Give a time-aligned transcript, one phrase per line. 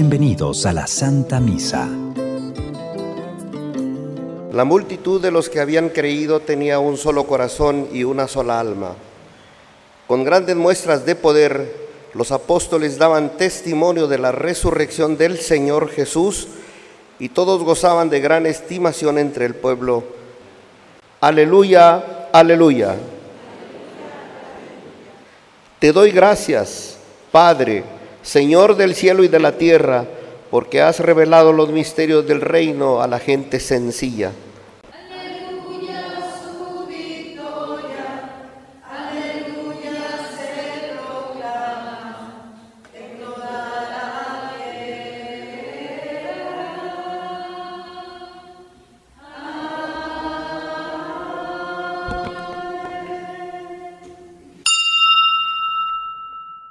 [0.00, 1.88] Bienvenidos a la Santa Misa.
[4.52, 8.94] La multitud de los que habían creído tenía un solo corazón y una sola alma.
[10.06, 16.46] Con grandes muestras de poder, los apóstoles daban testimonio de la resurrección del Señor Jesús
[17.18, 20.04] y todos gozaban de gran estimación entre el pueblo.
[21.20, 22.94] Aleluya, aleluya.
[25.80, 26.98] Te doy gracias,
[27.32, 30.04] Padre Señor del cielo y de la tierra,
[30.50, 34.32] porque has revelado los misterios del reino a la gente sencilla.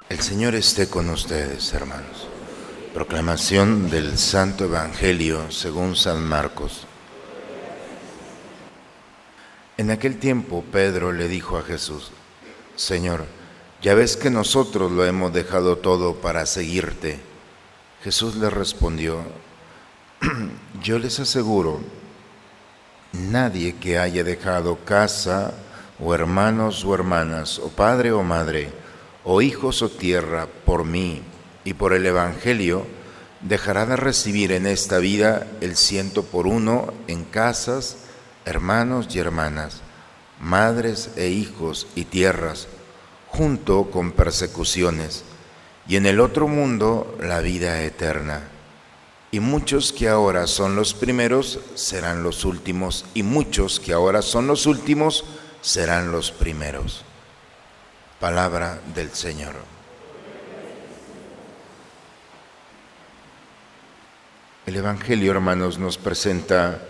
[0.08, 2.28] El Señor esté con ustedes, hermanos.
[2.94, 6.86] Proclamación del Santo Evangelio según San Marcos.
[9.76, 12.10] En aquel tiempo Pedro le dijo a Jesús,
[12.74, 13.26] Señor,
[13.82, 17.20] ya ves que nosotros lo hemos dejado todo para seguirte.
[18.02, 19.20] Jesús le respondió,
[20.82, 21.80] yo les aseguro,
[23.12, 25.52] nadie que haya dejado casa
[26.00, 28.87] o hermanos o hermanas o padre o madre,
[29.30, 31.20] o hijos o tierra por mí
[31.62, 32.86] y por el Evangelio,
[33.42, 37.98] dejará de recibir en esta vida el ciento por uno en casas,
[38.46, 39.82] hermanos y hermanas,
[40.40, 42.68] madres e hijos y tierras,
[43.26, 45.24] junto con persecuciones,
[45.86, 48.48] y en el otro mundo la vida eterna.
[49.30, 54.46] Y muchos que ahora son los primeros serán los últimos, y muchos que ahora son
[54.46, 55.26] los últimos
[55.60, 57.04] serán los primeros.
[58.20, 59.54] Palabra del Señor.
[64.66, 66.82] El Evangelio, hermanos, nos presenta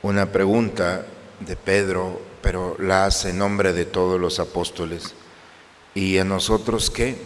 [0.00, 1.04] una pregunta
[1.40, 5.14] de Pedro, pero la hace en nombre de todos los apóstoles.
[5.94, 7.18] ¿Y a nosotros qué?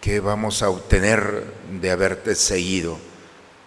[0.00, 1.44] ¿Qué vamos a obtener
[1.78, 2.96] de haberte seguido?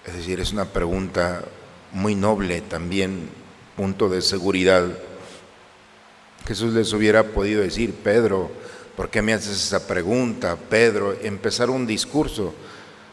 [0.03, 1.43] Es decir, es una pregunta
[1.91, 3.29] muy noble también,
[3.77, 4.87] punto de seguridad.
[6.45, 8.51] Jesús les hubiera podido decir, Pedro,
[8.97, 11.15] ¿por qué me haces esa pregunta, Pedro?
[11.21, 12.53] Empezar un discurso.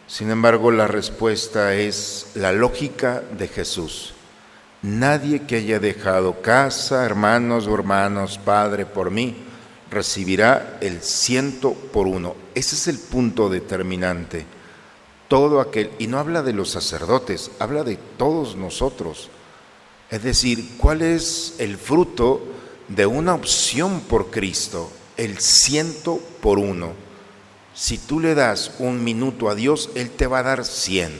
[0.09, 4.15] Sin embargo, la respuesta es la lógica de Jesús.
[4.83, 9.37] Nadie que haya dejado casa, hermanos o hermanos, padre por mí,
[9.91, 12.35] recibirá el ciento por uno.
[12.55, 14.47] Ese es el punto determinante.
[15.29, 19.29] Todo aquel, y no habla de los sacerdotes, habla de todos nosotros.
[20.11, 22.43] Es decir, ¿cuál es el fruto
[22.91, 24.91] de una opción por Cristo?
[25.17, 26.93] El ciento por uno.
[27.75, 31.13] Si tú le das un minuto a Dios, Él te va a dar cien.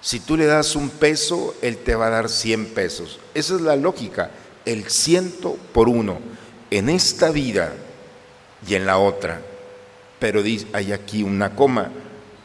[0.00, 3.18] Si tú le das un peso, Él te va a dar cien pesos.
[3.34, 4.30] Esa es la lógica,
[4.64, 6.18] el ciento por uno,
[6.70, 7.74] en esta vida
[8.66, 9.42] y en la otra.
[10.20, 11.90] Pero hay aquí una coma,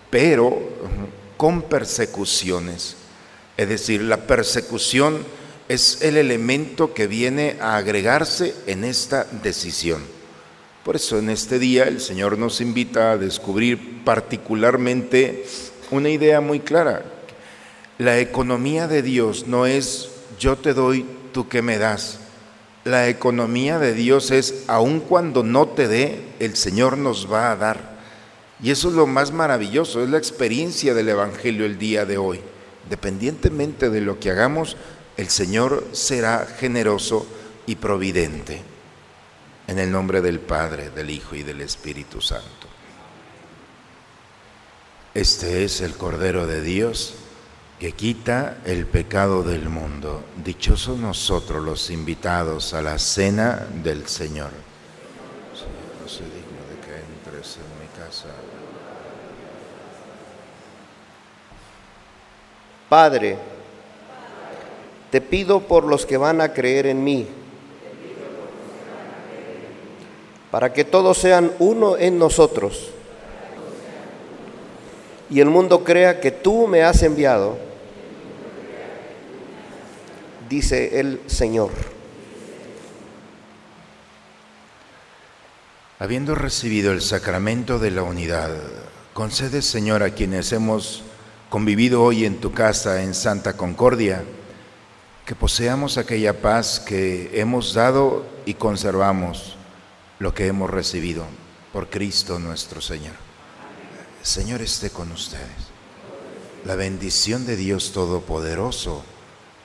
[0.10, 0.60] pero
[1.38, 2.96] con persecuciones.
[3.58, 5.24] Es decir, la persecución
[5.70, 10.04] es el elemento que viene a agregarse en esta decisión.
[10.84, 15.46] Por eso en este día el Señor nos invita a descubrir particularmente
[15.92, 17.04] una idea muy clara.
[17.98, 20.10] La economía de Dios no es
[20.40, 22.20] yo te doy, tú que me das.
[22.84, 27.56] La economía de Dios es aun cuando no te dé, el Señor nos va a
[27.56, 27.94] dar.
[28.62, 32.42] Y eso es lo más maravilloso, es la experiencia del Evangelio el día de hoy.
[32.90, 34.76] Dependientemente de lo que hagamos,
[35.18, 37.26] el Señor será generoso
[37.66, 38.62] y providente.
[39.68, 42.68] En el nombre del Padre, del Hijo y del Espíritu Santo.
[45.14, 47.14] Este es el Cordero de Dios
[47.80, 50.24] que quita el pecado del mundo.
[50.44, 54.52] Dichosos nosotros los invitados a la cena del Señor.
[56.02, 58.30] no soy digno de que entres en mi casa.
[62.90, 63.38] Padre,
[65.14, 67.28] te pido por los que van a creer en mí,
[70.50, 72.90] para que todos sean uno en nosotros
[75.30, 77.60] y el mundo crea que tú me has enviado,
[80.50, 81.70] dice el Señor.
[86.00, 88.50] Habiendo recibido el sacramento de la unidad,
[89.14, 91.04] concede Señor a quienes hemos
[91.52, 94.24] convivido hoy en tu casa en Santa Concordia,
[95.26, 99.56] que poseamos aquella paz que hemos dado y conservamos
[100.20, 101.26] lo que hemos recibido
[101.72, 103.14] por Cristo nuestro Señor.
[104.22, 105.72] Señor esté con ustedes.
[106.66, 109.04] la bendición de Dios Todopoderoso,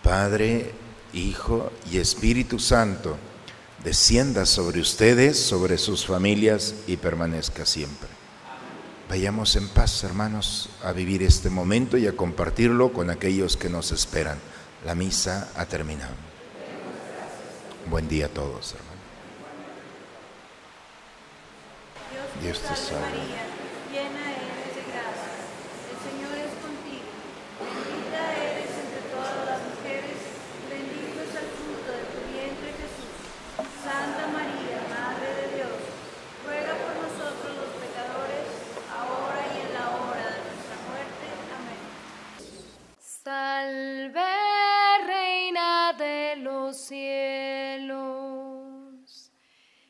[0.02, 0.72] Padre,
[1.12, 3.16] Hijo y Espíritu Santo,
[3.84, 8.08] descienda sobre ustedes, sobre sus familias y permanezca siempre.
[9.08, 13.92] Vayamos en paz, hermanos, a vivir este momento y a compartirlo con aquellos que nos
[13.92, 14.38] esperan.
[14.84, 16.14] La misa ha terminado.
[17.86, 18.98] Buen día a todos, hermanos.
[22.40, 23.47] Dios te salve.